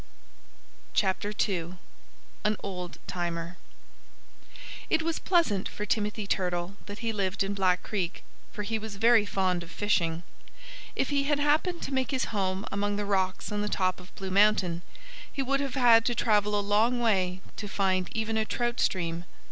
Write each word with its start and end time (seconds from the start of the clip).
II 0.97 1.75
AN 2.43 2.57
OLD 2.63 2.97
TIMER 3.05 3.55
It 4.89 5.03
was 5.03 5.19
pleasant 5.19 5.69
for 5.69 5.85
Timothy 5.85 6.25
Turtle 6.25 6.75
that 6.87 7.05
he 7.05 7.13
lived 7.13 7.43
in 7.43 7.53
Black 7.53 7.83
Creek, 7.83 8.23
for 8.51 8.63
he 8.63 8.79
was 8.79 8.95
very 8.95 9.27
fond 9.27 9.61
of 9.61 9.69
fishing. 9.69 10.23
If 10.95 11.11
he 11.11 11.25
had 11.25 11.37
happened 11.37 11.83
to 11.83 11.93
make 11.93 12.09
his 12.09 12.25
home 12.33 12.65
among 12.71 12.95
the 12.95 13.05
rocks 13.05 13.51
on 13.51 13.61
the 13.61 13.69
top 13.69 13.99
of 13.99 14.15
Blue 14.15 14.31
Mountain 14.31 14.81
he 15.31 15.43
would 15.43 15.59
have 15.59 15.75
had 15.75 16.03
to 16.05 16.15
travel 16.15 16.59
a 16.59 16.65
long 16.65 16.99
way 16.99 17.41
to 17.57 17.67
find 17.67 18.09
even 18.15 18.37
a 18.37 18.43
trout 18.45 18.79
stream. 18.79 19.25